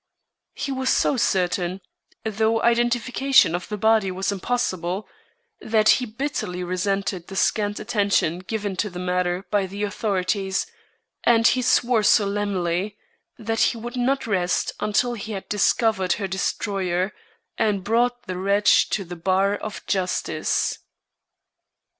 [0.55, 1.79] He was so certain
[2.25, 5.07] though identification of the body was impossible
[5.59, 10.65] that he bitterly resented the scant attention given the matter by the authorities,
[11.23, 12.97] and he swore solemnly
[13.37, 17.13] that he would not rest until he had discovered her destroyer
[17.59, 20.79] and brought the wretch to the bar of justice.